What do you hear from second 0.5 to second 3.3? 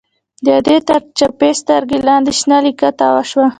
ادې تر چپې سترگې لاندې شنه ليکه تاوه